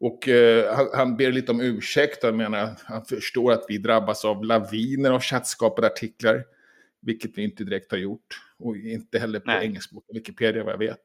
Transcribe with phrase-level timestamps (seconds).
[0.00, 2.22] Och eh, han, han ber lite om ursäkt.
[2.22, 6.44] Han menar han förstår att vi drabbas av laviner av chattskapade artiklar.
[7.02, 8.40] Vilket vi inte direkt har gjort.
[8.58, 11.04] Och inte heller på engelska Wikipedia vad jag vet.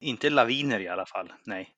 [0.00, 1.68] Inte laviner i alla fall, nej.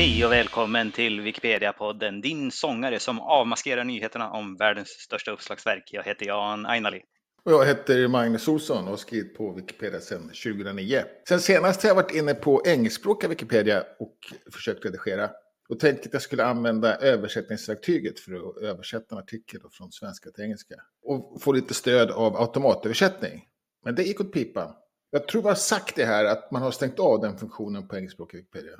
[0.00, 5.90] Hej och välkommen till Wikipedia-podden, din sångare som avmaskerar nyheterna om världens största uppslagsverk.
[5.92, 7.02] Jag heter Jan Ainali.
[7.44, 11.02] Och jag heter Magnus Olsson och har skrivit på Wikipedia sedan 2009.
[11.28, 14.16] Sen senast har jag varit inne på engelskspråkiga Wikipedia och
[14.52, 15.30] försökt redigera.
[15.68, 20.44] Och tänkte att jag skulle använda översättningsverktyget för att översätta en artikel från svenska till
[20.44, 20.74] engelska.
[21.02, 23.44] Och få lite stöd av automatöversättning.
[23.84, 24.74] Men det gick åt pipan.
[25.10, 27.96] Jag tror jag har sagt det här att man har stängt av den funktionen på
[27.96, 28.76] engelskspråkiga Wikipedia.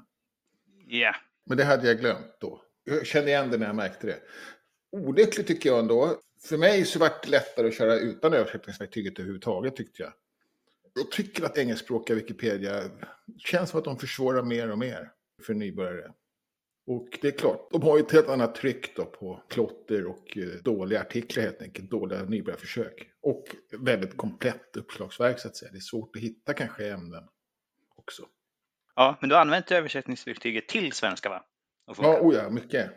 [0.91, 0.99] Ja.
[0.99, 1.17] Yeah.
[1.47, 2.63] Men det hade jag glömt då.
[2.85, 4.21] Jag kände igen det när jag märkte det.
[4.93, 6.17] Olyckligt tycker jag ändå.
[6.43, 10.13] För mig så var det lättare att köra utan översättningsverktyget överhuvudtaget tyckte jag.
[10.95, 12.83] Jag tycker att engelskspråkiga Wikipedia
[13.39, 15.11] känns som att de försvårar mer och mer
[15.43, 16.13] för nybörjare.
[16.87, 20.39] Och det är klart, de har ju ett helt annat tryck då på klotter och
[20.39, 23.11] eh, dåliga artiklar helt enkelt, dåliga nybörjarförsök.
[23.23, 23.45] Och
[23.79, 25.71] väldigt komplett uppslagsverk så att säga.
[25.73, 27.25] Det är svårt att hitta kanske ämnen
[27.97, 28.27] också.
[28.95, 31.45] Ja, men du har använt översättningsverktyget till svenska va?
[31.99, 32.91] Ja, oh ja, mycket.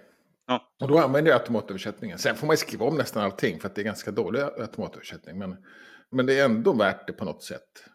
[0.48, 0.72] Ja.
[0.82, 2.18] Och då använder jag automatöversättningen.
[2.18, 5.38] Sen får man skriva om nästan allting för att det är ganska dålig automatöversättning.
[5.38, 5.58] Men,
[6.12, 7.86] men det är ändå värt det på något sätt.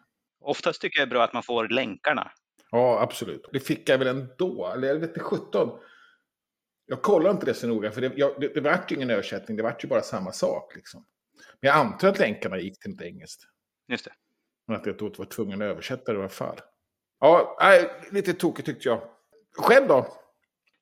[0.41, 2.31] Oftast tycker jag det är bra att man får länkarna.
[2.71, 3.49] Ja, absolut.
[3.51, 4.71] Det fick jag väl ändå.
[4.73, 5.79] Eller jag vet inte, 17.
[6.85, 9.57] Jag kollar inte det så noga, för det, jag, det, det vart ju ingen översättning.
[9.57, 10.75] Det vart ju bara samma sak.
[10.75, 11.05] Liksom.
[11.61, 13.43] Men jag antar att länkarna gick till något engelskt.
[13.87, 14.11] Just det.
[14.67, 16.59] Men att jag då var tvungen att översätta det i alla fall.
[17.19, 19.01] Ja, nej, lite tokigt tyckte jag.
[19.57, 20.19] Själv då?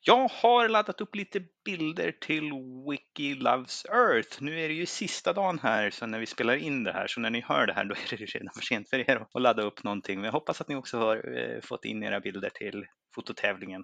[0.02, 2.52] Jag har laddat upp lite bilder till
[2.90, 4.44] Wiki Loves Earth.
[4.44, 7.20] Nu är det ju sista dagen här, så när vi spelar in det här, så
[7.20, 9.64] när ni hör det här, då är det redan för sent för er att ladda
[9.64, 10.16] upp någonting.
[10.16, 13.84] Men jag hoppas att ni också har eh, fått in era bilder till fototävlingen.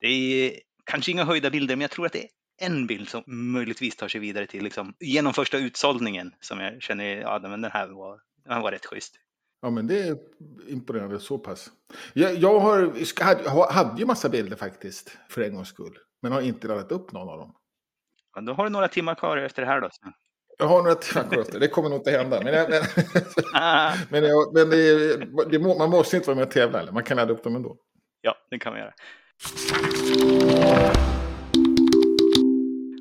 [0.00, 2.30] Det är kanske inga höjda bilder, men jag tror att det är
[2.66, 7.04] en bild som möjligtvis tar sig vidare till liksom, genom första utsållningen som jag känner,
[7.04, 9.18] ja den här var, den här var rätt schysst.
[9.62, 10.16] Ja, men det är
[10.68, 11.70] imponerande så pass.
[12.12, 15.98] Jag, jag har, hade, hade ju massa bilder faktiskt, för en gångs skull.
[16.22, 17.54] Men har inte laddat upp någon av dem.
[18.34, 19.88] Ja, då har du några timmar kvar efter det här då.
[20.58, 21.68] Jag har några timmar kvar efter det.
[21.68, 22.40] kommer nog inte hända.
[22.44, 22.82] Men, jag, men,
[24.10, 25.16] men, jag, men det,
[25.50, 26.92] det, man måste inte vara med och tävla, eller?
[26.92, 27.76] man kan ladda upp dem ändå.
[28.20, 28.92] Ja, det kan man göra.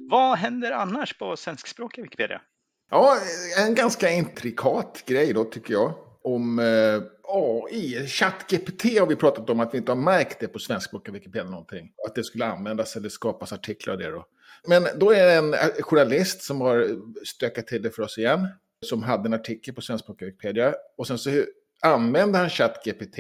[0.09, 2.41] Vad händer annars på svenskspråkiga Wikipedia?
[2.89, 3.17] Ja,
[3.57, 8.07] en ganska intrikat grej då tycker jag om eh, AI.
[8.07, 11.91] ChatGPT har vi pratat om att vi inte har märkt det på svenskspråkiga Wikipedia någonting.
[12.07, 14.25] Att det skulle användas eller skapas artiklar av det då.
[14.67, 16.87] Men då är det en eh, journalist som har
[17.25, 18.47] stökat till det för oss igen.
[18.85, 20.75] Som hade en artikel på svenskspråkiga Wikipedia.
[20.97, 21.43] Och sen så
[21.81, 23.19] använde han ChatGPT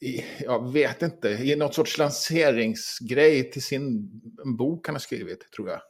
[0.00, 4.10] i, jag vet inte, i något sorts lanseringsgrej till sin
[4.58, 5.80] bok han har skrivit, tror jag.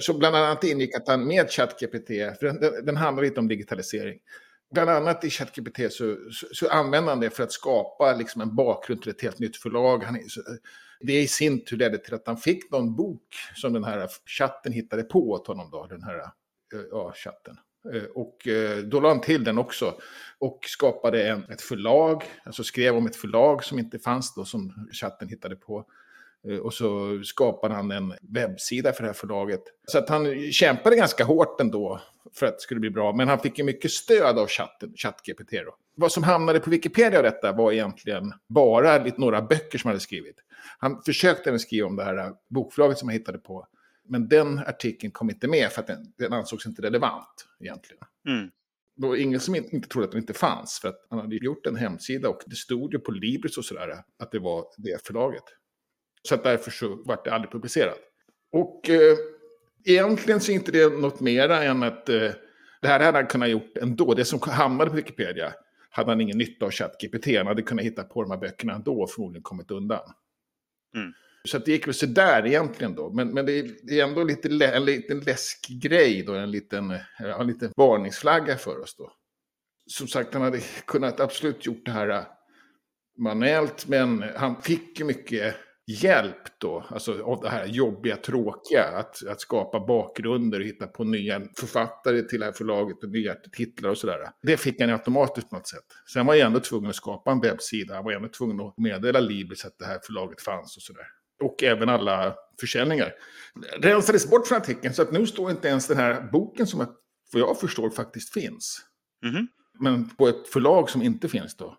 [0.00, 4.18] Så bland annat ingick att han med ChatGPT, för den, den handlar lite om digitalisering,
[4.70, 8.54] bland annat i ChatGPT så, så, så använder han det för att skapa liksom en
[8.54, 10.04] bakgrund till ett helt nytt förlag.
[10.04, 10.18] Han,
[11.00, 14.72] det i sin tur ledde till att han fick någon bok som den här chatten
[14.72, 15.70] hittade på åt honom.
[15.70, 17.56] Då, den här eh, ja, chatten.
[17.94, 19.94] Eh, och eh, då la han till den också
[20.38, 24.88] och skapade en, ett förlag, alltså skrev om ett förlag som inte fanns då som
[24.92, 25.86] chatten hittade på.
[26.62, 29.62] Och så skapade han en webbsida för det här förlaget.
[29.86, 32.00] Så att han kämpade ganska hårt ändå
[32.34, 33.12] för att det skulle bli bra.
[33.12, 35.50] Men han fick ju mycket stöd av chatten, ChatGPT.
[35.50, 35.76] Då.
[35.94, 39.92] Vad som hamnade på Wikipedia av detta var egentligen bara lite, några böcker som han
[39.92, 40.36] hade skrivit.
[40.78, 43.66] Han försökte skriva om det här bokförlaget som han hittade på.
[44.08, 48.02] Men den artikeln kom inte med för att den, den ansågs inte relevant egentligen.
[48.28, 48.50] Mm.
[48.96, 50.78] Det var ingen som inte, inte trodde att den inte fanns.
[50.82, 54.04] För att han hade gjort en hemsida och det stod ju på Libris och sådär
[54.18, 55.44] att det var det förlaget.
[56.28, 57.98] Så att därför så var det aldrig publicerat.
[58.52, 59.16] Och eh,
[59.84, 62.30] egentligen så är inte det något mera än att eh,
[62.80, 64.14] det här hade han kunnat gjort ändå.
[64.14, 65.52] Det som hamnade på Wikipedia
[65.90, 67.26] hade han ingen nytta av ChatGPT.
[67.36, 70.00] Han hade kunnat hitta på de här böckerna ändå och förmodligen kommit undan.
[70.96, 71.12] Mm.
[71.44, 73.10] Så det gick väl sådär egentligen då.
[73.10, 76.34] Men, men det, är, det är ändå lite, en liten läskgrej då.
[76.34, 76.98] En liten,
[77.38, 79.12] en liten varningsflagga för oss då.
[79.86, 82.26] Som sagt, han hade kunnat absolut gjort det här
[83.18, 83.88] manuellt.
[83.88, 85.54] Men han fick ju mycket
[85.90, 91.04] hjälp då, alltså av det här jobbiga, tråkiga, att, att skapa bakgrunder och hitta på
[91.04, 94.30] nya författare till det här förlaget och nya titlar och sådär.
[94.42, 95.84] Det fick han automatiskt på något sätt.
[96.12, 99.20] Sen var jag ändå tvungen att skapa en webbsida, han var ändå tvungen att meddela
[99.20, 101.06] Libris att det här förlaget fanns och sådär.
[101.42, 103.12] Och även alla försäljningar.
[103.78, 106.86] Rensades bort från artikeln så att nu står inte ens den här boken som
[107.32, 108.80] vad jag förstår faktiskt finns.
[109.24, 109.48] Mhm.
[109.80, 111.76] Men på ett förlag som inte finns då.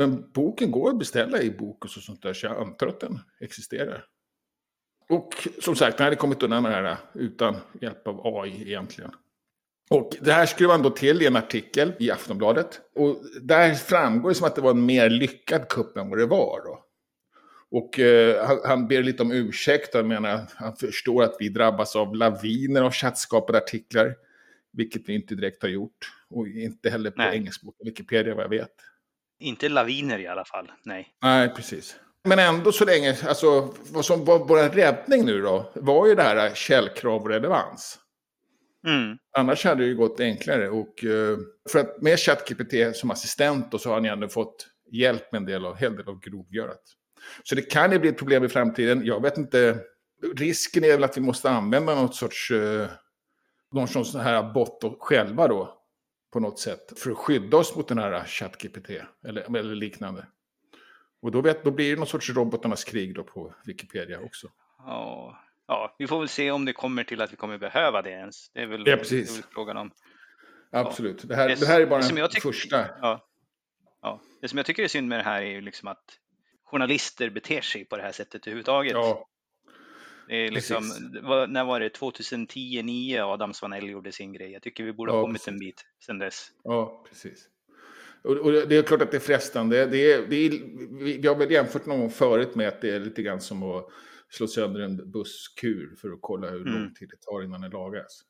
[0.00, 3.18] Men boken går att beställa i Bokus och sånt där, så jag antar att den
[3.40, 4.04] existerar.
[5.08, 9.10] Och som sagt, den hade kommit undan med det här utan hjälp av AI egentligen.
[9.90, 12.80] Och det här skrev han då till i en artikel i Aftonbladet.
[12.94, 16.26] Och där framgår det som att det var en mer lyckad kupp än vad det
[16.26, 16.60] var.
[16.64, 16.84] Då.
[17.70, 19.94] Och eh, han, han ber lite om ursäkt.
[19.94, 24.16] Han menar att han förstår att vi drabbas av laviner av chattskapade artiklar.
[24.72, 26.12] Vilket vi inte direkt har gjort.
[26.30, 28.89] Och inte heller på engelska Wikipedia vad jag vet.
[29.40, 31.08] Inte laviner i alla fall, nej.
[31.22, 31.96] Nej, precis.
[32.24, 36.22] Men ändå så länge, alltså vad som var vår räddning nu då, var ju det
[36.22, 37.98] här källkrav och relevans.
[38.86, 39.16] Mm.
[39.38, 40.68] Annars hade det ju gått enklare.
[40.68, 41.38] Och, eh,
[41.70, 45.46] för att med ChatGPT som assistent då, så har ju ändå fått hjälp med en
[45.46, 46.82] del av, hel del av grovgörat.
[47.42, 49.04] Så det kan ju bli ett problem i framtiden.
[49.04, 49.78] Jag vet inte.
[50.36, 52.88] Risken är väl att vi måste använda något sorts, eh,
[53.72, 55.79] någon sorts sån här bot själva då.
[56.32, 56.98] På något sätt.
[56.98, 58.90] För att skydda oss mot den här ChatGPT.
[59.28, 60.26] Eller, eller liknande.
[61.22, 64.48] Och då, vet, då blir det någon sorts robotarnas krig då på Wikipedia också.
[64.78, 68.10] Ja, ja, vi får väl se om det kommer till att vi kommer behöva det
[68.10, 68.50] ens.
[68.52, 69.36] Det är väl, Ja, precis.
[69.36, 69.90] Det är frågan om.
[70.72, 71.28] Absolut.
[71.28, 72.86] Det här, Det- det här är bara det som den första.
[73.00, 73.26] Ja,
[74.02, 74.20] ja.
[74.40, 76.04] Det som jag tycker är synd med det här är ju liksom att
[76.64, 78.92] journalister beter sig på det här sättet överhuvudtaget.
[78.92, 79.28] Ja,
[80.30, 80.84] liksom,
[81.22, 81.90] var, när var det?
[81.90, 84.50] 2010, 9 Adam Svanell gjorde sin grej.
[84.52, 85.48] Jag tycker vi borde ha Ja, kommit precis.
[85.48, 86.48] en bit sedan dess.
[86.64, 87.48] Ja, precis.
[88.22, 89.86] Och, och det är klart att det är frestande.
[89.86, 90.50] Det är, det är,
[91.04, 93.86] vi, har väl jämfört någon gång förut med att det är lite grann som att
[94.28, 96.72] slå sönder en busskur för att kolla hur Mm.
[96.82, 98.22] lång tid det tar innan den lagas.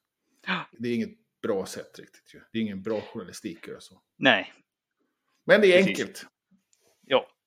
[0.78, 2.34] Det är inget bra sätt riktigt.
[2.34, 2.40] Ju.
[2.52, 4.00] Det är ingen bra journalistik att göra så.
[4.18, 4.52] Nej,
[5.46, 5.88] Men det är Precis.
[6.00, 6.26] enkelt.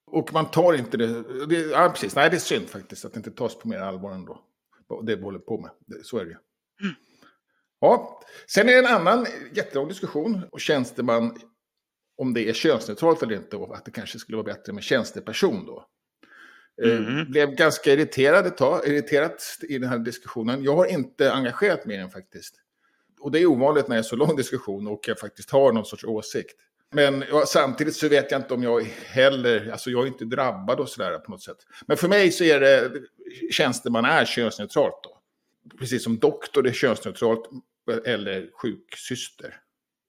[0.06, 1.46] Och man tar inte det.
[1.46, 2.14] det ja, precis.
[2.16, 4.40] Nej, det är synd faktiskt att det inte tas på mer allvar ändå.
[5.02, 5.70] Det vi håller på med.
[6.02, 6.36] Så är det ju.
[6.82, 6.94] Mm.
[7.80, 10.40] Ja, sen är det en annan jättelång diskussion.
[10.52, 11.38] Och tjänsteman,
[12.16, 13.56] om det är könsneutralt eller inte.
[13.56, 15.86] Och att det kanske skulle vara bättre med tjänsteperson då.
[16.84, 17.30] Eh, Mhm.
[17.30, 20.62] Blev ganska irriterad ett tag, irriterat i den här diskussionen.
[20.64, 22.54] Jag har inte engagerat mig i den faktiskt.
[23.20, 25.84] Och det är ovanligt när det är så lång diskussion och jag faktiskt har någon
[25.84, 26.56] sorts åsikt.
[26.94, 30.80] Men ja, samtidigt så vet jag inte om jag heller, alltså jag är inte drabbad
[30.80, 31.56] och sådär på något sätt.
[31.86, 32.92] Men för mig så är det,
[33.50, 35.20] tjänsteman är könsneutralt då.
[35.78, 37.50] Precis som doktor är könsneutralt
[38.04, 39.56] eller sjuksyster.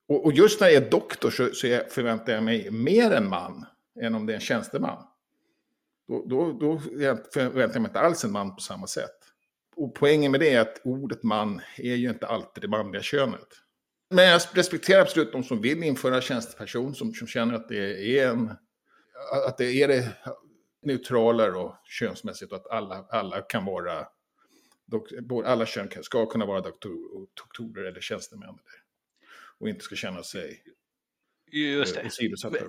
[0.07, 3.29] Och, och just när jag är doktor så, så jag förväntar jag mig mer en
[3.29, 3.65] man
[4.01, 5.03] än om det är en tjänsteman.
[6.07, 6.79] Då, då, då
[7.33, 9.19] förväntar jag mig inte alls en man på samma sätt.
[9.75, 13.47] Och poängen med det är att ordet man är ju inte alltid det manliga könet.
[14.15, 18.29] Men jag respekterar absolut de som vill införa tjänsteperson, som, som känner att det är
[18.29, 18.51] en...
[19.47, 20.17] Att det är det
[20.81, 24.07] neutralare och könsmässigt och att alla, alla kan vara...
[25.45, 26.91] Alla kön ska kunna vara doktor,
[27.33, 28.49] doktorer eller tjänstemän.
[28.49, 28.81] Eller,
[29.59, 30.63] och inte ska känna sig
[31.51, 32.61] Just eh, det.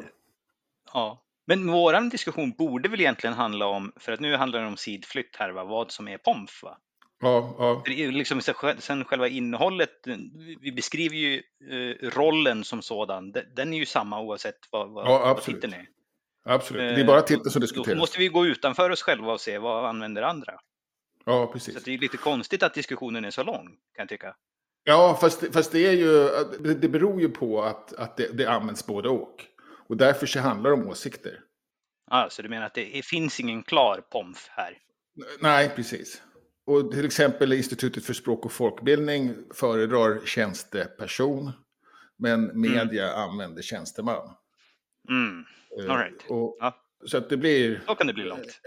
[0.92, 1.22] Ja.
[1.46, 5.36] Men våran diskussion borde väl egentligen handla om, för att nu handlar det om sidflytt
[5.36, 5.64] här, va?
[5.64, 6.62] vad som är POMF.
[6.62, 6.78] Va?
[7.26, 10.16] Ja, ja, liksom så sen själva innehållet, eh,
[10.60, 15.06] vi beskriver ju eh, rollen som sådan, de- den är ju samma oavsett vad, vad,
[15.06, 15.86] Ja, vad titeln är.
[16.44, 16.80] absolut.
[16.80, 17.98] Det är Eh, bara titeln som Då diskuteras.
[17.98, 20.54] måste vi gå utanför oss själva och se vad använder andra.
[21.24, 21.76] Ja, Så precis.
[21.76, 24.36] att det är lite konstigt att diskussionen är så lång, kan jag tycka.
[24.84, 26.28] Ja, fast, fast det är ju,
[26.74, 29.44] det, beror ju på att, att det, det används både och.
[29.88, 31.40] Och därför så handlar det om åsikter.
[32.10, 34.78] Ah, så du menar att det finns ingen klar POMF här?
[35.40, 36.22] Nej, precis.
[36.66, 41.52] Och till exempel Institutet för språk och folkbildning föredrar tjänsteperson.
[42.18, 44.30] Men media använder tjänsteman.
[45.08, 45.44] Mm.
[45.78, 46.22] Eh, All right.
[46.28, 46.82] och, Ja.
[47.06, 48.60] Så att det blir Då kan det bli långt.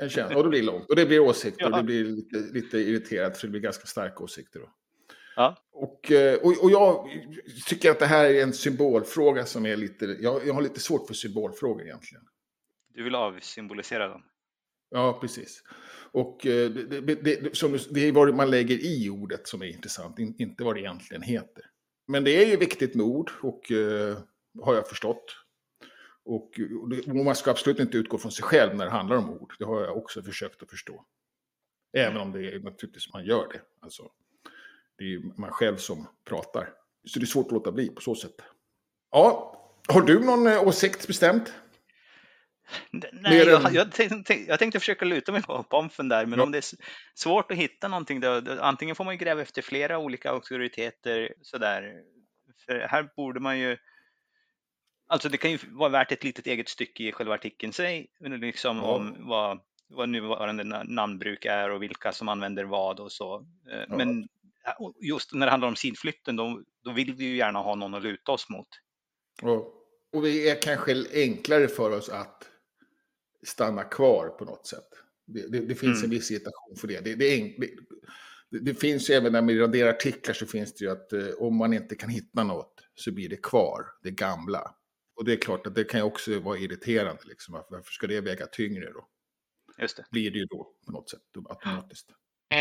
[0.00, 0.88] en tjänst, och det blir långt.
[0.90, 1.76] Och det blir åsikter och Ja.
[1.76, 4.60] det blir lite, lite irriterat för det blir ganska starka åsikter.
[4.60, 4.70] Då.
[5.36, 5.56] Ja.
[5.72, 7.08] Och, eh, och, och jag
[7.66, 11.06] tycker att det här är en symbolfråga som är lite, jag, jag har lite svårt
[11.06, 12.24] för symbolfrågor egentligen.
[12.94, 14.22] Du vill avsymbolisera dem?
[14.90, 15.62] Ja, precis.
[16.12, 19.66] Och eh, det, det, det, som, det är vad man lägger i ordet som är
[19.66, 21.64] intressant, inte vad det egentligen heter.
[22.06, 24.18] Men det är ju viktigt med ord, och eh,
[24.62, 25.24] har jag förstått.
[26.24, 29.16] Och, och det- och man ska absolut inte utgå från sig själv när det handlar
[29.16, 29.54] om ord.
[29.58, 31.04] Det har jag också försökt att förstå.
[31.96, 33.60] Även om det är naturligtvis man gör det.
[33.80, 34.02] Alltså,
[34.98, 36.70] det är ju man själv som pratar.
[37.04, 38.34] Så det är svårt att låta bli på så sätt.
[39.10, 39.54] Ja,
[39.88, 41.52] har du någon eh, åsikt bestämt?
[42.90, 46.44] Nej, jag, jag, tänkte, jag tänkte försöka luta mig på pomfen där, men ja.
[46.44, 46.64] om det är
[47.14, 51.34] svårt att hitta någonting, då, då, antingen får man ju gräva efter flera olika auktoriteter
[51.42, 52.02] sådär.
[52.66, 53.76] För här borde man ju
[55.10, 58.76] Alltså det kan ju vara värt ett litet eget stycke i själva artikeln sig, liksom
[58.76, 58.82] ja.
[58.82, 63.46] om vad, vad nuvarande namnbruk är och vilka som använder vad och så.
[63.72, 63.96] Eh, ja.
[63.96, 64.28] Men
[65.00, 68.02] just när det handlar om sidflytten, då, då vill vi ju gärna ha någon att
[68.02, 68.68] luta oss mot.
[70.12, 72.50] Och det är kanske enklare för oss att
[73.46, 74.88] stanna kvar på något sätt.
[75.26, 76.04] Det, det, det finns mm.
[76.04, 77.00] en viss irritation för det.
[77.00, 77.14] Det,
[78.60, 81.56] det, finns ju även när man raderar artiklar så finns det ju att eh, om
[81.56, 84.74] man inte kan hitta något så blir det kvar, det gamla.
[85.16, 87.22] Och det är klart att det kan ju också vara irriterande.
[87.24, 87.62] Liksom.
[87.70, 89.06] Varför ska det väga tyngre då?
[89.78, 90.04] Just det.
[90.10, 92.10] Blir det ju då på något sätt automatiskt.
[92.48, 92.56] Ja,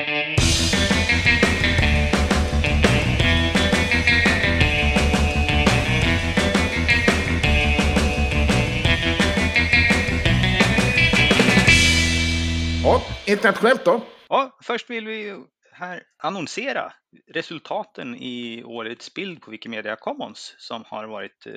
[13.27, 14.01] internationellt då?
[14.29, 16.93] Ja, först vill vi här annonsera
[17.27, 21.53] resultaten i årets bild på Wikimedia Commons som har varit eh,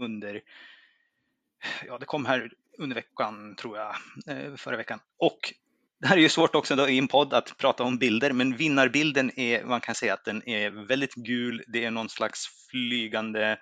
[0.00, 0.40] under,
[1.86, 3.94] ja det kom här under veckan tror jag,
[4.26, 5.00] eh, förra veckan.
[5.18, 5.54] Och
[6.00, 8.56] det här är ju svårt också då i en podd att prata om bilder, men
[8.56, 11.64] vinnarbilden är, man kan säga att den är väldigt gul.
[11.66, 13.58] Det är någon slags flygande,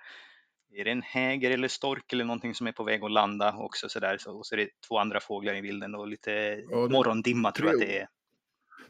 [0.75, 3.89] är det en häger eller stork eller någonting som är på väg att landa också
[3.89, 4.17] sådär.
[4.17, 6.31] Så, och så är det två andra fåglar i bilden och lite
[6.69, 8.07] ja, morgondimma tror jag att det är.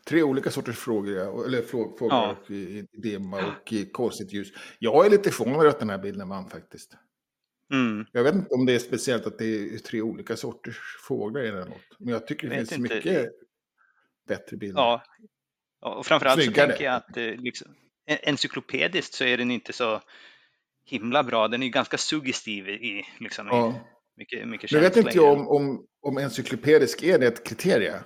[0.05, 2.35] Tre olika sorters frågor, eller fåglar ja.
[2.41, 4.53] och i, i dimma och i konstigt ljus.
[4.79, 6.97] Jag är lite förvånad att den här bilden vann faktiskt.
[7.73, 8.05] Mm.
[8.11, 11.65] Jag vet inte om det är speciellt att det är tre olika sorters fåglar eller
[11.65, 11.99] något.
[11.99, 12.95] Men jag tycker det finns inte.
[12.95, 13.29] mycket
[14.27, 14.81] bättre bilder.
[14.81, 15.03] Ja,
[15.81, 16.67] och framförallt Snyggare.
[16.67, 17.75] så tänker jag att eh, liksom,
[18.05, 20.01] encyklopediskt så är den inte så
[20.85, 21.47] himla bra.
[21.47, 23.73] Den är ganska suggestiv i liksom, ja.
[24.17, 28.03] mycket, mycket Men vet inte jag om, om, om encyklopedisk är det ett kriterie?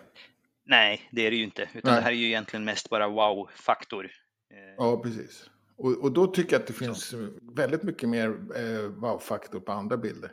[0.65, 1.61] Nej, det är det ju inte.
[1.61, 1.95] Utan Nej.
[1.95, 4.05] det här är ju egentligen mest bara wow-faktor.
[4.05, 5.49] Eh, ja, precis.
[5.77, 7.27] Och, och då tycker jag att det finns så.
[7.55, 10.31] väldigt mycket mer eh, wow-faktor på andra bilder.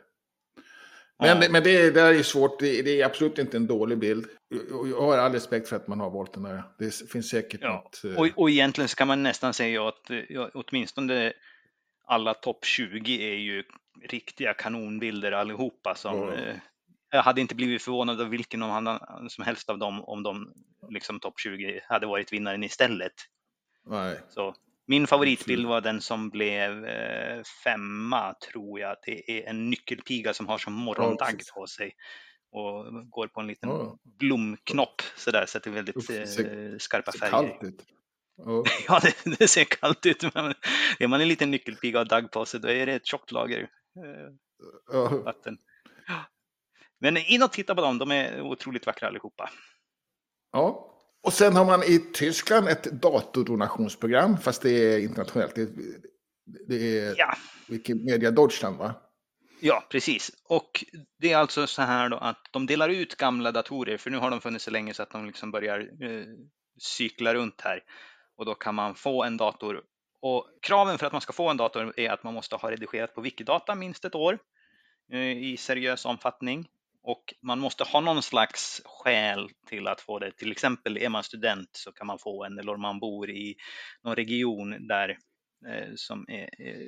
[1.19, 1.49] Men, ja.
[1.49, 4.25] men det, det är svårt, det, det, är absolut inte en dålig bild.
[4.89, 6.63] Jag har all respekt för att man har valt den där.
[6.79, 7.73] Det finns säkert ja.
[7.73, 8.01] något...
[8.03, 8.19] Eh...
[8.19, 11.33] Och, och egentligen så kan man nästan säga att ja, åtminstone
[12.07, 13.63] alla topp 20 är ju
[14.01, 16.33] riktiga kanonbilder allihopa som ja.
[16.33, 16.55] eh,
[17.11, 18.61] jag hade inte blivit förvånad av vilken
[19.29, 20.53] som helst av dem om de
[20.89, 23.13] liksom topp 20 hade varit vinnaren istället.
[23.85, 24.19] Nej.
[24.29, 24.55] Så
[24.87, 28.95] min favoritbild var den som blev eh, femma, tror jag.
[29.05, 31.95] Det är en nyckelpiga som har som morgondagg på sig
[32.51, 33.95] och går på en liten oh.
[34.03, 37.31] blomknopp sådär, så att det är väldigt eh, skarpa färger.
[37.31, 37.85] Kallt ut.
[38.37, 38.63] Oh.
[38.87, 40.23] ja, det, det, ser kallt ut.
[40.33, 40.53] Men
[40.99, 43.69] är man en liten nyckelpiga och dagg på sig, då är det ett tjockt lager
[44.91, 45.23] eh, oh.
[45.23, 45.57] vatten.
[46.99, 49.49] Men in och titta på dem, de är otroligt vackra allihopa.
[50.51, 50.91] Ja,
[51.25, 55.55] och sen har man i Tyskland ett datordonationsprogram, fast det är internationellt.
[55.55, 55.69] Det,
[56.67, 57.37] det är ja.
[57.67, 58.93] Wikimedia Deutschland, va?
[59.59, 60.31] Ja, precis.
[60.49, 60.85] Och
[61.19, 64.31] det är alltså så här då att de delar ut gamla datorer, för nu har
[64.31, 66.25] de funnits så länge så att de liksom börjar eh,
[66.81, 67.83] cykla runt här.
[68.35, 69.83] Och då kan man få en dator.
[70.19, 73.15] Och kraven för att man ska få en dator är att man måste ha redigerat
[73.15, 74.39] på Wikidata minst ett år
[75.11, 76.67] eh, i seriös omfattning
[77.05, 80.31] och man måste ha någon slags skäl till att få det.
[80.31, 83.55] Till exempel är man student så kan man få en eller om man bor i
[84.01, 85.17] någon region där
[85.67, 86.87] eh, som är, eh,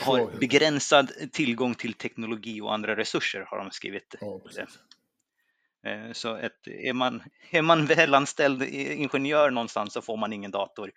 [0.00, 4.14] har begränsad tillgång till teknologi och andra resurser har de skrivit.
[4.20, 4.40] Ja,
[6.12, 10.92] så ett, är, man, är man välanställd ingenjör någonstans så får man ingen dator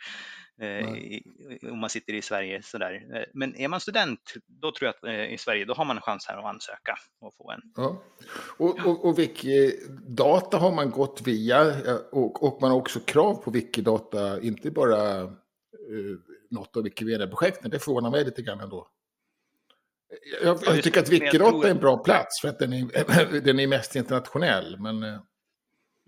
[0.62, 1.24] Nej.
[1.72, 2.62] om man sitter i Sverige.
[2.64, 3.08] Sådär.
[3.16, 5.96] Eh, men är man student, då tror jag att eh, i Sverige, då har man
[5.96, 7.62] en chans här att ansöka och få en.
[7.76, 8.04] Ja.
[8.58, 11.76] Och, och, och Wikidata har man gått via
[12.12, 15.32] och, och man har också krav på Wikidata, inte bara uh,
[16.50, 18.88] något av Wikimedia-projekten, det förvånar mig lite grann ändå.
[20.44, 23.68] Jag, jag tycker att Wikidata är en bra plats för att den är, den är
[23.68, 24.80] mest internationell.
[24.80, 25.20] Men eh,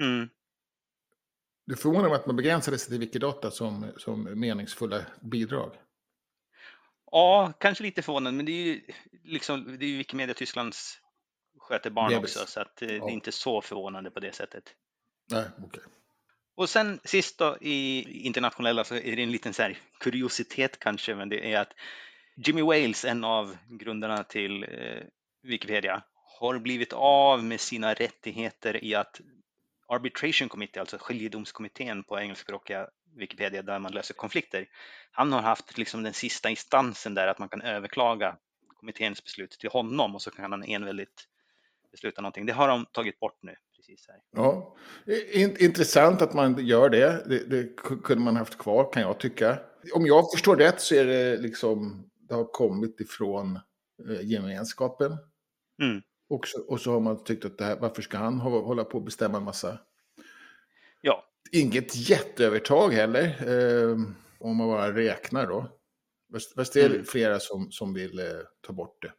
[0.02, 0.30] mm.
[1.68, 5.76] det förvånar mig att man begränsade sig till Wikidata som, som meningsfulla bidrag.
[7.12, 8.82] Ja, kanske lite förvånande, men det är ju
[9.24, 11.00] liksom, det är ju Wikimedia Tysklands
[11.60, 14.64] sköter barn också, så att eh, det är inte så förvånande på det sättet.
[15.32, 15.66] Nej, okej.
[15.66, 15.84] Okay.
[16.56, 21.16] Och sen sist då i internationella så är det en liten så här kuriositet kanske,
[21.16, 21.74] men det är att
[22.36, 25.04] Jimmy Wales, en av grundarna till eh,
[25.44, 26.04] Wikipedia,
[26.40, 29.22] har blivit av med sina rättigheter i att
[29.88, 34.68] Arbitration Committee, alltså skiljedomskommittén på engelskspråkiga Wikipedia där man löser konflikter.
[35.12, 38.38] Han har haft liksom den sista instansen där att man kan överklaga
[38.80, 41.28] kommitténs beslut till honom och så kan han enväldigt
[41.92, 42.46] besluta någonting.
[42.46, 43.56] Det har de tagit bort nu.
[43.76, 44.18] Precis här.
[44.32, 44.76] Ja,
[45.60, 47.24] intressant att man gör det.
[47.26, 47.46] det.
[47.50, 49.58] Det kunde man haft kvar kan jag tycka.
[49.94, 53.60] Om jag förstår rätt så är det liksom, det har kommit ifrån
[54.10, 55.18] eh, gemenskapen.
[55.82, 56.02] Mm.
[56.30, 58.98] Och, så, och så har man tyckt att det här, varför ska han hålla på
[58.98, 59.80] och bestämma en massa?
[61.02, 61.24] Ja.
[61.52, 63.98] Inget jätteövertag heller, eh,
[64.40, 65.80] om man bara räknar då.
[66.56, 67.06] Fast det är mm.
[67.06, 68.26] flera som, som vill eh,
[68.62, 69.14] ta bort det.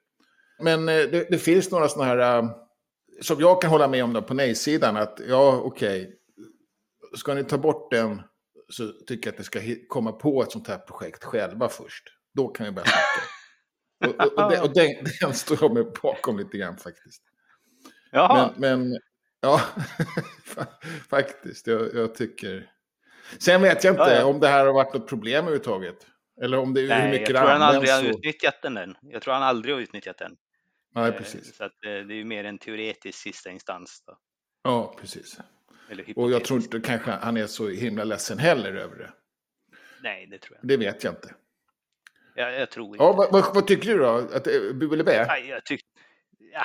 [0.62, 2.50] Men eh, det, det, finns några sådana här, uh,
[3.20, 6.14] som jag kan hålla med om då på nej-sidan, att ja, okej, okay,
[7.16, 8.22] ska ni ta bort den
[8.68, 12.13] så tycker jag att ni ska komma på ett sånt här projekt själva först.
[12.34, 13.26] Då kan vi börja snacka.
[14.06, 14.88] och, och, och, den, och den,
[15.20, 17.22] den, står jag med bakom lite grann faktiskt.
[18.10, 18.54] Jaha.
[18.56, 18.98] Men, men
[19.40, 19.60] ja,
[21.08, 22.70] faktiskt, jag, jag, tycker...
[23.38, 24.24] Sen vet jag inte ja, ja.
[24.24, 26.06] om det här har varit något problem överhuvudtaget.
[26.42, 28.96] Eller om det är Nej, hur mycket jag tror han aldrig har utnyttjat den.
[29.02, 30.36] Jag tror han aldrig har utnyttjat den.
[30.94, 31.56] Nej, eh, precis.
[31.56, 34.02] Så att det är ju mer en teoretisk sista instans.
[34.06, 34.18] Då.
[34.62, 35.38] Ja, precis.
[36.16, 39.12] Och jag tror inte kanske han är så himla ledsen heller över det.
[40.02, 41.34] Nej, det tror jag Det vet jag inte.
[42.34, 43.04] Jag, jag tror inte.
[43.04, 44.08] Ja, vad, vad, vad, tycker du då?
[44.08, 45.26] Att, bu eller bä?
[45.26, 45.86] Nej, jag tycker...
[46.52, 46.62] Ja.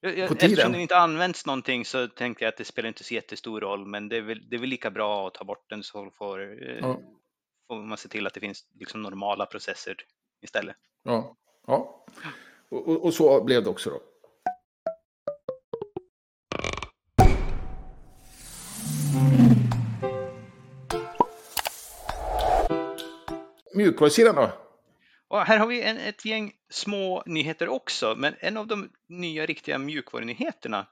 [0.00, 3.14] Jag, jag, eftersom det inte används någonting så tänkte jag att det spelar inte så
[3.14, 5.82] jättestor roll, men det är väl, det är väl lika bra att ta bort den
[5.82, 7.00] så får, eh, ja.
[7.68, 9.96] får man se till att det finns liksom normala processer
[10.42, 10.76] istället.
[11.02, 11.36] Ja,
[11.66, 12.04] ja.
[12.68, 14.00] Och, och, och så blev det också då.
[23.74, 24.65] Mjukvarusidan då?
[25.28, 29.46] Och här har vi en, ett gäng små nyheter också, men en av de nya
[29.46, 30.86] riktiga mjukvarunyheterna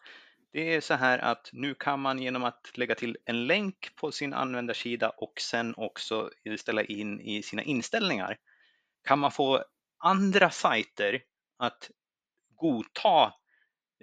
[0.55, 4.13] det är så här att nu kan man genom att lägga till en länk på
[4.13, 8.37] sin användarsida och sen också ställa in i sina inställningar
[9.05, 9.65] kan man få
[9.99, 11.23] andra sajter
[11.59, 11.91] att
[12.55, 13.35] godta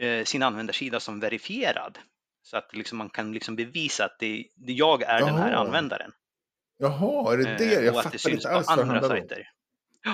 [0.02, 1.98] eh, sin användarsida som verifierad.
[2.42, 5.26] Så att liksom man kan liksom bevisa att det, det jag är Jaha.
[5.26, 6.12] den här användaren.
[6.78, 7.76] Jaha, är det det?
[7.76, 9.28] Eh, jag och fattar inte alls vad det handlar om.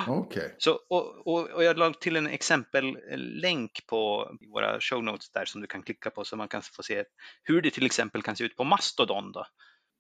[0.08, 0.50] Okay.
[0.58, 5.62] Så, och, och, och, jag la till en exempellänk på våra show notes där som
[5.62, 7.04] du kan klicka på så man kan få se
[7.44, 9.32] hur det till exempel kan se ut på Mastodon.
[9.32, 9.46] Då.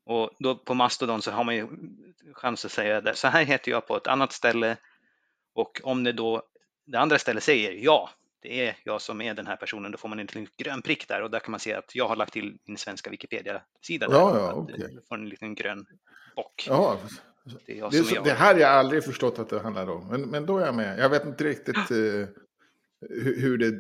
[0.06, 1.68] Och då på Mastodon så har man ju
[2.34, 3.16] chans att säga det.
[3.16, 4.78] Så här heter jag på ett annat ställe
[5.54, 6.44] och om det då
[6.86, 8.10] det andra stället säger ja,
[8.42, 11.08] det är jag som är den här personen, då får man en liten grön prick
[11.08, 14.08] där och där kan man se att jag har lagt till min svenska Wikipedia-sida.
[14.10, 14.78] Ja, ja, okay.
[14.78, 15.86] Du får en liten grön
[16.36, 16.66] bock.
[16.70, 17.00] Ja,
[17.66, 20.08] det, är det, är så, det här har jag aldrig förstått att det handlar om,
[20.08, 21.00] men, men då är jag med.
[21.00, 22.28] Jag vet inte riktigt eh,
[23.02, 23.80] hur, hur, det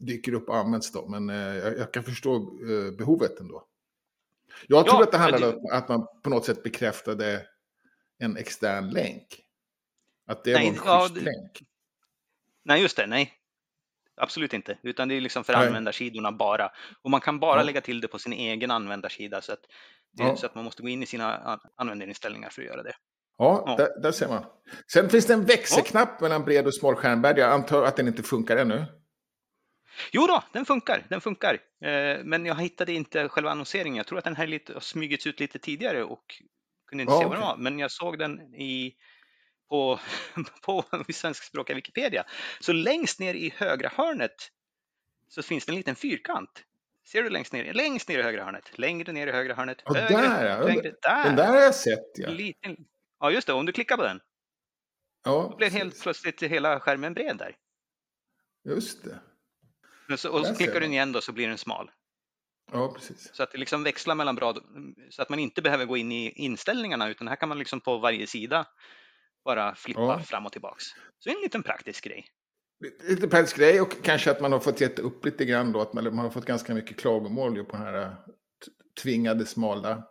[0.00, 3.64] dyker upp och används då, men eh, jag, jag, kan förstå eh, behovet ändå.
[4.66, 7.46] Jag tror ja, att det handlade om att man på något sätt bekräftade
[8.18, 9.40] en extern länk.
[10.26, 11.62] Att det nej, var en schysst ja, länk.
[12.62, 13.06] Nej, just det.
[13.06, 13.32] Nej,
[14.16, 14.78] absolut inte.
[14.82, 15.66] Utan det är liksom för nej.
[15.66, 16.72] användarsidorna bara.
[17.02, 19.40] Och man kan bara lägga till det på sin egen användarsida.
[19.40, 19.66] Så att,
[20.12, 20.36] det, ja.
[20.36, 22.94] så att man måste gå in i sina användarinställningar för att göra det.
[23.38, 23.76] Ja, ja.
[23.76, 24.44] Där, där, ser man.
[24.92, 26.22] Sen finns det en växelknapp ja.
[26.22, 27.38] mellan bred och smal skärmbärd.
[27.38, 28.84] Jag antar att den inte funkar ännu.
[30.12, 31.06] Jo då, den funkar.
[31.08, 31.54] Den funkar.
[31.84, 33.96] Eh, men jag hittade inte själva annonseringen.
[33.96, 36.42] Jag tror att den här lite, har smugits ut lite tidigare och
[36.86, 37.56] kunde inte ja, se vad den var.
[37.56, 38.94] Men jag såg den i
[39.68, 40.00] på,
[40.62, 42.24] på svenskspråkiga Wikipedia.
[42.60, 44.50] Så längst ner i högra hörnet
[45.28, 46.64] så finns det en liten fyrkant.
[47.08, 47.74] Ser du längst ner?
[47.74, 48.78] Längst ner i högra hörnet.
[48.78, 49.82] Längre ner i högra hörnet.
[49.84, 51.24] Ja, högre, där, längre, där.
[51.24, 52.30] Den där har jag sett ja.
[52.30, 52.76] Liten,
[53.20, 53.52] ja, just det.
[53.52, 54.20] Om du klickar på den.
[55.24, 57.56] Ja, då blir helt plötsligt hela skärmen bred där.
[58.64, 59.20] Just det.
[60.12, 61.90] Och så, och så klickar du igen då så blir den smal.
[62.72, 63.30] Ja, precis.
[63.34, 64.54] Så att det liksom växlar mellan bra,
[65.10, 67.98] så att man inte behöver gå in i inställningarna utan här kan man liksom på
[67.98, 68.66] varje sida
[69.44, 70.22] bara flippa ja.
[70.22, 70.84] fram och tillbaks.
[71.18, 72.26] Så en liten praktisk grej.
[73.08, 75.80] Lite praktisk grej och kanske att man har fått gett upp lite grann då.
[75.80, 78.12] Att man, man har fått ganska mycket klagomål på den här äh,
[79.02, 80.02] tvingade smala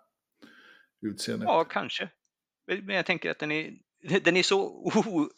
[1.02, 1.46] utseendet.
[1.48, 2.10] Ja, kanske.
[2.68, 3.74] Men jag tänker att den är,
[4.24, 4.92] den är så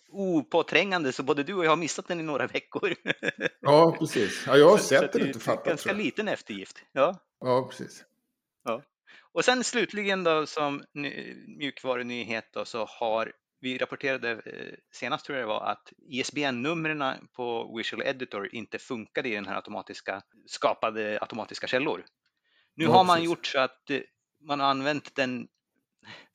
[0.09, 2.95] opåträngande så både du och jag har missat den i några veckor.
[3.61, 4.43] Ja, precis.
[4.47, 5.65] Ja, jag har sett den inte fattat.
[5.65, 6.83] Ganska liten eftergift.
[6.91, 8.03] Ja, ja precis.
[8.63, 8.83] Ja.
[9.31, 10.83] Och sen slutligen då som
[11.57, 17.75] mjukvarunyhet då så har vi rapporterade eh, senast tror jag det var att ISBN-numren på
[17.77, 22.05] Visual Editor inte funkade i den här automatiska skapade automatiska källor.
[22.75, 23.25] Nu ja, har man precis.
[23.25, 23.99] gjort så att eh,
[24.41, 25.47] man har använt den,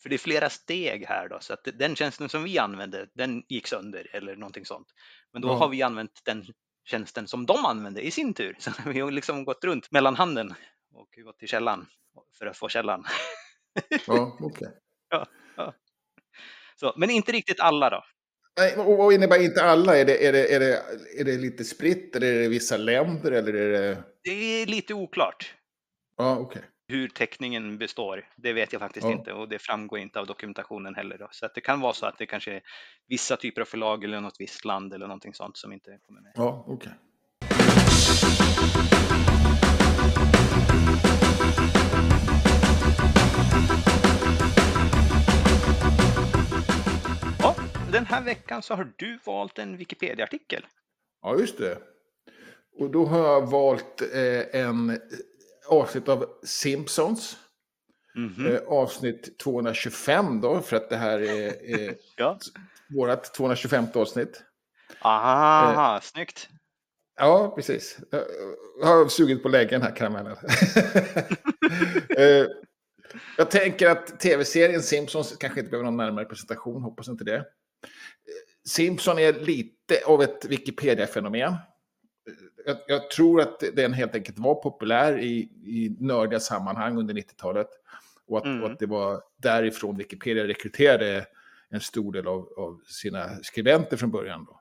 [0.03, 3.45] för det är flera steg här då, så att den tjänsten som vi använde, den
[3.49, 4.89] gick sönder eller någonting sånt.
[5.33, 5.53] Men då ja.
[5.53, 6.47] har vi använt den
[6.85, 8.57] tjänsten som de använde i sin tur.
[8.59, 10.55] Så vi har liksom gått runt mellanhanden
[10.93, 11.87] och gått till källan
[12.39, 13.05] för att få källan.
[14.07, 14.47] Ja, okej.
[14.47, 14.69] Okay.
[15.09, 15.44] Ja, ja.
[16.75, 18.05] Så, men inte riktigt alla då.
[18.59, 19.97] Nej, och vad innebär inte alla?
[19.97, 20.83] Är det, är, det, är, det,
[21.21, 22.17] är det lite spritt?
[22.17, 23.33] Eller är det vissa länder?
[23.33, 24.03] Eller är det...
[24.25, 25.55] Det är lite oklart.
[26.17, 26.47] Ja, okej.
[26.47, 26.63] Okay.
[26.89, 29.13] Hur täckningen består, det vet jag faktiskt ja.
[29.13, 31.19] inte och det framgår inte av dokumentationen heller.
[31.19, 31.29] Då.
[31.31, 32.63] Så det kan vara så att det kanske är
[33.09, 36.33] vissa typer av förlag eller något visst land eller någonting sånt som inte kommer med.
[36.35, 36.93] Ja, okej.
[37.41, 38.94] Okay.
[47.95, 50.67] Den här veckan så har du valt en Wikipedia-artikel.
[51.23, 51.79] Ja, just det.
[52.79, 55.01] Och då har jag valt eh, en
[55.69, 57.37] avsnitt av Simpsons.
[58.17, 58.55] Mm -hmm.
[58.55, 62.39] eh, avsnitt 225 då, för att det här är, är ja.
[62.89, 64.43] vårt 225 avsnitt.
[65.01, 66.49] Aha, eh, snyggt.
[67.17, 67.99] Ja, precis.
[68.81, 70.37] Jag har sugit på läggen här karamellen.
[72.17, 72.47] eh,
[73.37, 77.45] jag tänker att tv-serien Simpsons kanske inte behöver någon närmare presentation, hoppas inte det.
[78.69, 81.55] Simpson är lite av ett Wikipedia-fenomen.
[82.67, 87.69] Jag, jag, tror att den helt enkelt var populär i, i nördiga sammanhang under 90-talet.
[88.27, 88.63] Och att, mm.
[88.63, 91.27] och att, det var därifrån Wikipedia rekryterade
[91.71, 94.45] en stor del av, av sina skribenter från början.
[94.45, 94.61] Då.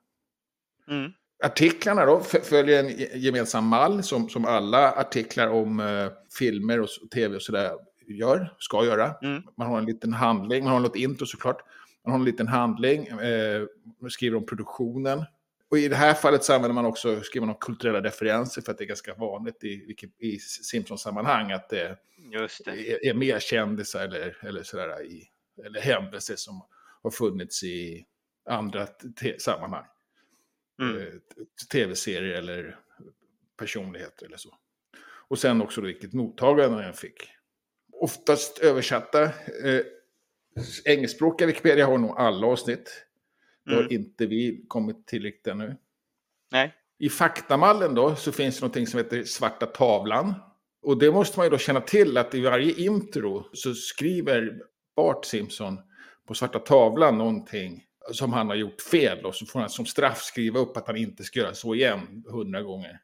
[0.94, 1.12] Mm.
[1.44, 7.36] Artiklarna då följer en gemensam mall som, som alla artiklar om uh, filmer och tv
[7.36, 7.72] och sådär
[8.08, 9.16] gör, ska göra.
[9.22, 9.44] Mm.
[9.58, 11.62] Man har en liten handling, man har något intro såklart.
[12.06, 13.66] Man har en liten handling, eh,
[14.10, 15.26] skriver om produktionen.
[15.70, 18.72] Och i det här fallet så använder man också, skriver man om kulturella referenser för
[18.72, 21.98] att det är ganska vanligt i, i Simpsons-sammanhang att det,
[22.66, 22.72] det.
[22.72, 25.30] Är, är mer kändisar eller, eller, sådär i,
[25.66, 26.66] eller händelser som
[27.04, 28.06] har funnits i
[28.50, 28.88] andra
[29.40, 29.86] sammanhang.
[30.82, 30.98] Mm.
[30.98, 31.08] Eh,
[31.72, 32.80] Tv-serier eller
[33.58, 34.58] personligheter eller så.
[35.28, 37.30] Och sen också vilket mottagande den fick.
[37.92, 39.24] Oftast översatta.
[39.24, 39.82] Eh,
[40.86, 43.06] engelskspråkiga Wikipedia har nog alla avsnitt.
[43.66, 43.94] Det har mm.
[43.94, 45.78] inte vi kommit tillräckligt ännu.
[46.52, 46.74] Nej.
[46.98, 50.34] I faktamallen då så finns det någonting som heter svarta tavlan.
[50.82, 54.60] Och det måste man ju då känna till att i varje intro så skriver
[54.96, 55.80] Bart Simpson
[56.28, 60.22] på svarta tavlan någonting som han har gjort fel och så får han som straff
[60.22, 63.00] skriva upp att han inte ska göra så igen hundra gånger.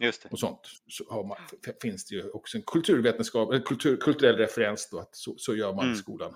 [0.00, 0.28] Just det.
[0.28, 0.60] Och sånt.
[0.88, 1.36] Så man,
[1.82, 5.74] finns det ju också en kulturvetenskap, en kultur, kulturell referens då att så, så gör
[5.74, 5.94] man mm.
[5.94, 6.34] i skolan.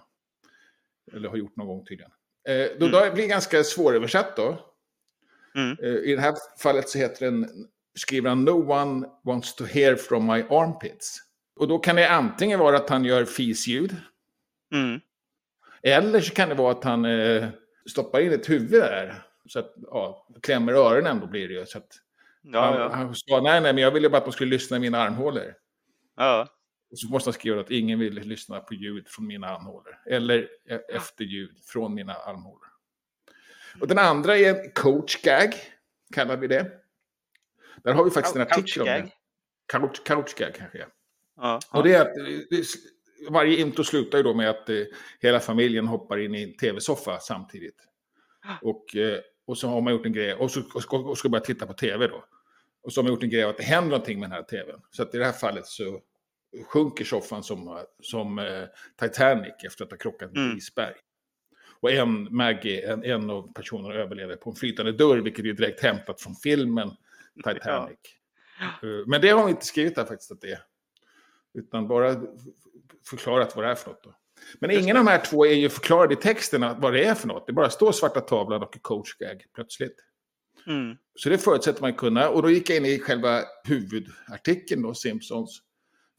[1.15, 2.13] Eller har gjort någon gång tydligen.
[2.49, 2.91] Eh, då, mm.
[2.91, 4.59] då blir det ganska svåröversatt då.
[5.55, 5.77] Mm.
[5.83, 7.49] Eh, I det här fallet så heter den,
[7.95, 11.19] skriver han No one wants to hear from my armpits.
[11.57, 13.97] Och då kan det antingen vara att han gör fisljud.
[14.75, 15.01] Mm.
[15.83, 17.49] Eller så kan det vara att han eh,
[17.91, 19.23] stoppar in ett huvud där.
[19.49, 21.67] Så att, ja, klämmer öronen då blir det ju.
[21.67, 21.89] Så att,
[22.43, 22.91] ja, han, ja.
[22.95, 25.55] han sa nej, nej, men jag ville bara att de skulle lyssna i mina armhålor.
[26.17, 26.49] Ja.
[26.91, 29.99] Och så måste han skriva att ingen vill lyssna på ljud från mina armhålor.
[30.07, 32.67] Eller e- efterljud från mina armhålor.
[33.81, 35.55] Och den andra är en coach gag,
[36.15, 36.73] kallar vi det.
[37.85, 39.11] Där har vi faktiskt en artikel om det.
[39.73, 40.87] Couch, couch gag kanske.
[41.37, 41.61] Ja.
[41.71, 42.15] Och det är att
[43.29, 44.77] varje intro slutar ju då med att eh,
[45.21, 47.77] hela familjen hoppar in i en tv-soffa samtidigt.
[48.63, 51.29] Och, eh, och så har man gjort en grej, och så och ska, och ska
[51.29, 52.25] börja titta på tv då.
[52.83, 54.81] Och så har man gjort en grej att det händer någonting med den här tvn.
[54.91, 56.01] Så att i det här fallet så
[56.67, 58.65] sjunker soffan som, som eh,
[59.01, 60.57] Titanic efter att ha krockat med mm.
[60.57, 60.95] isberg.
[61.81, 65.83] Och en, Maggie, en, en av personerna överlever på en flytande dörr, vilket är direkt
[65.83, 66.91] hämtat från filmen
[67.37, 67.99] Titanic.
[68.83, 68.89] Ja.
[68.89, 70.61] Uh, men det har vi inte skrivit där faktiskt att det är.
[71.55, 72.23] Utan bara
[73.11, 74.05] förklarat vad det är för något.
[74.05, 74.15] Då.
[74.59, 77.29] Men ingen av de här två är ju förklarade i texten vad det är för
[77.29, 77.47] något.
[77.47, 79.97] Det bara står svarta tavlan och coachgag plötsligt.
[80.67, 80.97] Mm.
[81.15, 82.29] Så det förutsätter man kunna.
[82.29, 85.63] Och då gick jag in i själva huvudartikeln då, Simpsons.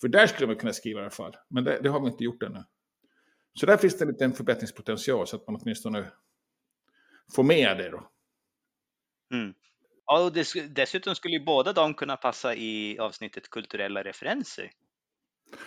[0.02, 1.36] För där skulle man kunna skriva i alla fall.
[1.50, 2.64] Men det, det har vi inte gjort ännu.
[3.60, 6.12] Så där finns det en liten förbättringspotential så att man åtminstone
[7.36, 8.10] får med det då.
[9.34, 9.54] Mm.
[10.06, 14.72] Ja, och det, dessutom skulle ju båda de kunna passa i avsnittet kulturella referenser.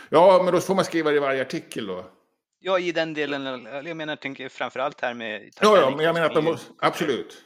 [0.08, 2.10] Ja, men då får man skriva det i varje artikel då.
[2.58, 3.64] Ja, i den delen.
[3.64, 5.50] Jag menar, jag tänker framförallt här med...
[5.60, 7.44] Ja, ja, men jag menar att de måste, absolut.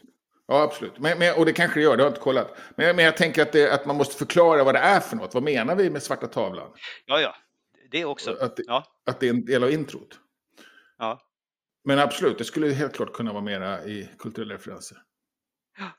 [0.51, 0.99] Ja, absolut.
[0.99, 2.57] Men, men, och det kanske det gör, det har jag inte kollat.
[2.77, 5.35] Men, men jag tänker att, det, att man måste förklara vad det är för något.
[5.35, 6.71] Vad menar vi med svarta tavlan?
[7.07, 7.35] Ja, ja.
[7.91, 8.37] Det också.
[8.41, 8.85] Att det, ja.
[9.07, 10.19] att det är en del av introt.
[10.99, 11.21] Ja.
[11.85, 14.99] Men absolut, det skulle helt klart kunna vara mera i kulturella referenser.
[15.79, 15.91] Ja.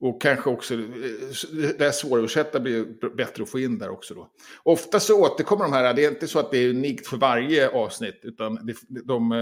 [0.00, 4.30] Och kanske också, det här svåröversätta blir bättre att få in där också då.
[4.62, 7.70] Ofta så återkommer de här, det är inte så att det är unikt för varje
[7.70, 9.32] avsnitt, utan de, de,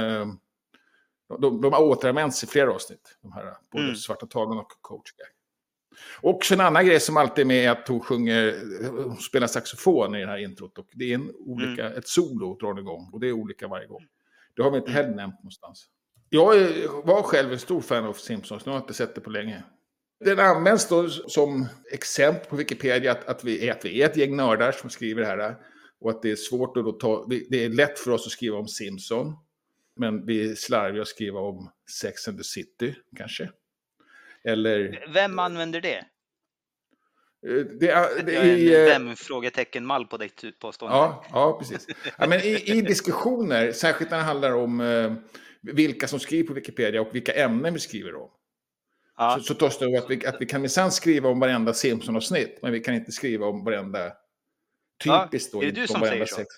[1.28, 3.96] de de, har återanvänts i flera avsnitt, de här, både mm.
[3.96, 5.26] Svarta tavlan och Coach Guy.
[6.20, 8.54] Också en annan grej som alltid är med är att hon sjunger,
[9.04, 10.78] hon spelar saxofon i det här introt.
[10.78, 11.98] Och det är en olika, mm.
[11.98, 14.06] ett solo drar igång och det är olika varje gång.
[14.56, 15.86] Det har vi inte heller nämnt någonstans.
[16.30, 16.46] Jag
[17.04, 19.62] var själv en stor fan av Simpsons, nu har jag inte sett det på länge.
[20.24, 24.16] Den används då som exempel på Wikipedia att, att, vi, är, att vi är ett
[24.16, 25.56] gäng nördar som skriver det här.
[26.00, 28.58] Och att det är svårt att då ta, det är lätt för oss att skriva
[28.58, 29.36] om Simpson.
[29.98, 33.50] Men vi är slarviga att skriva om Sex and the City, kanske.
[34.44, 35.06] Eller...
[35.12, 35.96] Vem använder det?
[37.46, 40.96] Eh, det är, det är en vem-frågetecken-mall på ditt påstående.
[40.96, 41.86] Ja, ja precis.
[42.18, 45.14] Ja, men i, i, diskussioner, särskilt när det handlar om eh,
[45.62, 48.30] vilka som skriver på Wikipedia och vilka ämnen vi skriver om.
[49.16, 49.36] Ja.
[49.38, 52.72] Så, så tas det att vi, att vi kan minsann skriva om varenda Simpson-avsnitt, men
[52.72, 54.12] vi kan inte skriva om varenda
[55.04, 55.54] typiskt.
[55.54, 56.34] Ja, är det du som säger så?
[56.34, 56.48] Sex.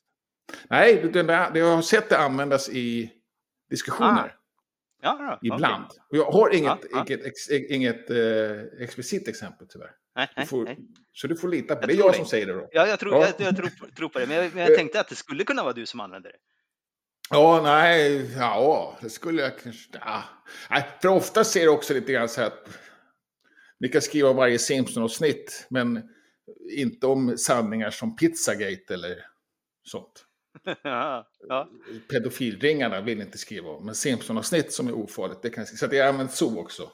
[0.70, 3.10] Nej, det, det, jag har sett det användas i
[3.70, 4.10] diskussioner.
[4.10, 4.40] Ah.
[5.02, 5.84] Ja, ja, Ibland.
[5.84, 5.98] Okay.
[6.18, 9.90] Jag har inget, ja, inget, ex, inget eh, explicit exempel tyvärr.
[10.16, 10.78] Nej, nej, får, nej.
[11.12, 11.86] Så du får lita på det.
[11.86, 12.16] Det är jag det.
[12.16, 12.68] som säger det då.
[12.72, 14.26] Ja, jag tror, Jag, jag tror, tror, på det.
[14.26, 16.36] Men jag, men jag tänkte att det skulle kunna vara du som använder det.
[17.30, 19.90] Ja, nej, ja, det skulle jag kanske...
[19.92, 20.22] Ja.
[20.70, 22.68] Nej, för ofta ser det också lite grann så här att
[23.80, 26.02] ni kan skriva varje Simpson-avsnitt, men
[26.76, 29.26] inte om sanningar som Pizzagate eller
[29.84, 30.24] sånt.
[30.82, 31.68] ja.
[32.10, 36.08] Pedofilringarna vill inte skriva om, men Simpson-avsnitt som är ofarligt, det kan Så det är
[36.08, 36.90] använt så också.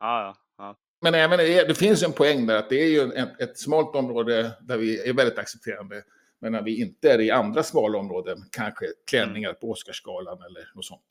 [0.00, 0.76] Ja, ja.
[1.00, 4.56] Men även, det finns en poäng där att det är ju ett, ett smalt område
[4.60, 6.02] där vi är väldigt accepterande.
[6.40, 10.84] Men när vi inte är i andra smala områden, kanske klänningar på Oscarsgalan eller något
[10.84, 11.04] sånt.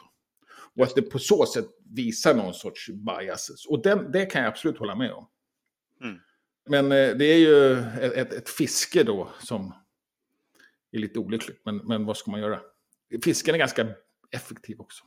[0.76, 3.66] Och att det på så sätt visar någon sorts bias.
[3.70, 5.28] Och den, det kan jag absolut hålla med om.
[6.02, 6.20] Mm.
[6.70, 9.74] Men eh, det är ju ett, ett, ett, fiske då som
[10.96, 11.62] är lite olyckligt.
[11.66, 12.60] Men, men vad ska man göra?
[13.24, 13.88] Fisken är ganska
[14.32, 15.04] effektiv också.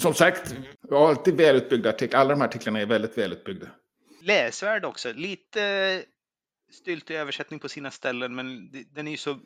[0.00, 0.54] Som sagt,
[0.88, 2.20] jag har alltid välutbyggda artiklar.
[2.20, 3.66] Alla de här artiklarna är väldigt välutbyggda.
[4.22, 5.12] Läsvärd också.
[5.12, 6.04] Lite
[6.72, 9.38] styltig översättning på sina ställen, men den är ju så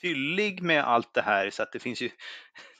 [0.00, 2.10] fyllig med allt det här så att det finns ju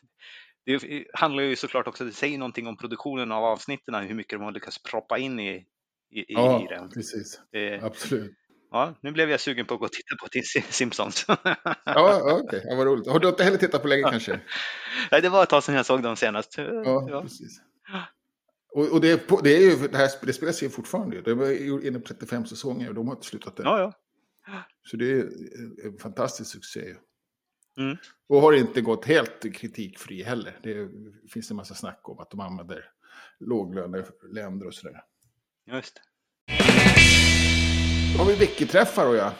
[0.65, 4.43] det handlar ju såklart också, det säger någonting om produktionen av avsnitten, hur mycket de
[4.43, 5.67] har lyckats proppa in i,
[6.11, 6.91] i, ja, i den.
[6.91, 7.41] precis.
[7.53, 8.37] Det, Absolut.
[8.71, 10.29] Ja, nu blev jag sugen på att gå och titta på
[10.73, 11.25] Simpsons.
[11.29, 12.61] ja, okej, okay.
[12.65, 13.07] ja, vad roligt.
[13.07, 14.11] Har du inte heller tittat på länge ja.
[14.11, 14.41] kanske?
[15.11, 16.59] Nej, det var ett tag sedan jag såg dem senast.
[16.59, 17.23] Ja, ja.
[17.23, 17.61] precis.
[18.73, 21.23] Och, och det, det, är ju, det, här, det spelas ju fortfarande.
[21.23, 23.65] Det är inne på 35 säsonger och de har inte slutat än.
[23.65, 23.93] Ja, ja.
[24.83, 25.29] Så det är
[25.87, 26.97] en fantastisk succé.
[27.79, 27.97] Mm.
[28.29, 30.59] Och har inte gått helt kritikfri heller.
[30.63, 30.89] Det
[31.33, 32.85] finns en massa snack om att de använder
[33.41, 35.05] låglöneländer och sådär.
[35.67, 36.01] Just det.
[38.17, 39.33] Då har vi veckoträffar och ja.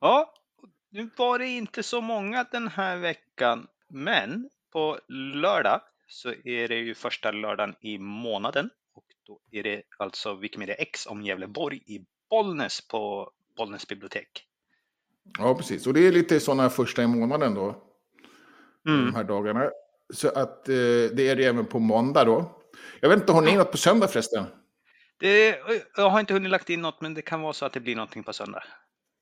[0.00, 0.34] Ja,
[0.90, 3.66] nu var det inte så många den här veckan.
[3.88, 8.70] Men på lördag så är det ju första lördagen i månaden.
[8.94, 14.46] Och då är det alltså Wikimedia X om Gävleborg i Bollnäs på Bollnäs bibliotek.
[15.38, 15.86] Ja, precis.
[15.86, 17.82] Och det är lite sådana första i månaden då.
[18.86, 19.06] Mm.
[19.06, 19.70] De här dagarna.
[20.14, 20.74] Så att eh,
[21.12, 22.60] det är det även på måndag då.
[23.00, 24.44] Jag vet inte, har ni något på söndag förresten?
[25.20, 25.58] Det,
[25.96, 27.96] jag har inte hunnit lagt in något, men det kan vara så att det blir
[27.96, 28.62] någonting på söndag.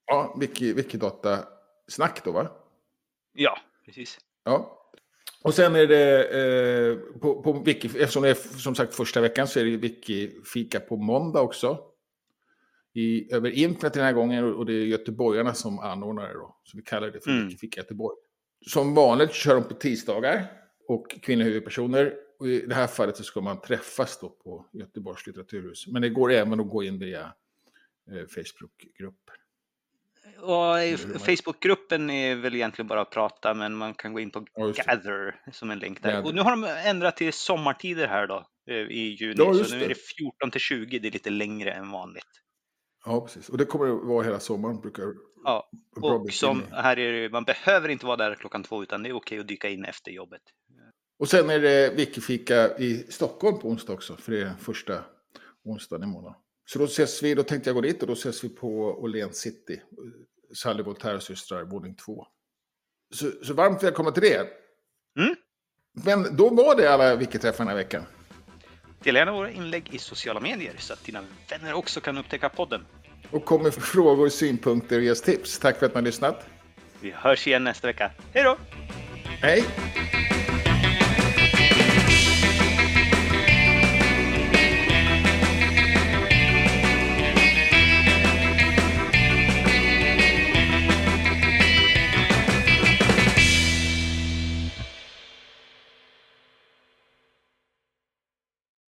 [0.07, 1.39] Ja, Wikidata
[1.89, 2.49] snack då va?
[3.33, 4.19] Ja, precis.
[4.45, 4.75] Ja.
[5.43, 9.49] Och sen är det eh, på, på Wiki, eftersom det är som sagt första veckan
[9.49, 11.79] så är det Wiki-fika på måndag också
[12.95, 16.57] i, över internet den här gången och det är göteborgarna som anordnar det då.
[16.65, 17.51] Så vi kallar det för mm.
[17.51, 18.17] Fika Göteborg.
[18.67, 20.45] Som vanligt kör de på tisdagar
[20.89, 22.15] och kvinnliga huvudpersoner.
[22.39, 25.87] Och I det här fallet så ska man träffas då på Göteborgs litteraturhus.
[25.87, 27.33] Men det går även att gå in via
[28.11, 29.35] eh, Facebookgrupper.
[30.41, 34.67] Och Facebookgruppen är väl egentligen bara att prata, men man kan gå in på ja,
[34.67, 36.13] Gather som en länk där.
[36.13, 36.29] Gather.
[36.29, 39.85] Och nu har de ändrat till sommartider här då eh, i juni, ja, så nu
[39.85, 42.43] är det 14 till 20, det är lite längre än vanligt.
[43.05, 43.49] Ja, precis.
[43.49, 44.81] Och det kommer att vara hela sommaren.
[44.81, 45.05] Brukar
[45.45, 45.71] ja,
[46.01, 49.17] och som här är det, man behöver inte vara där klockan två, utan det är
[49.17, 50.43] okej att dyka in efter jobbet.
[51.19, 55.05] Och sen är det Wikifika i Stockholm på onsdag också, för det är första
[55.65, 56.35] onsdagen i månaden.
[56.67, 58.69] Så då ses vi, då tänkte jag gå dit och då ses vi på
[59.03, 59.81] Åhléns City,
[60.55, 62.27] Sally Voltaire systrar, våning två.
[63.15, 64.49] Så, så varmt välkomna till det.
[65.19, 65.37] Mm.
[65.93, 68.05] Men då var det alla Wikiträffar den här veckan.
[69.03, 72.87] Dela gärna våra inlägg i sociala medier så att dina vänner också kan upptäcka podden.
[73.31, 75.59] Och kom med frågor, synpunkter och ges tips.
[75.59, 76.47] Tack för att ni har lyssnat.
[77.01, 78.13] Vi hörs igen nästa vecka.
[78.33, 78.59] Hej då!
[79.25, 79.65] Hej!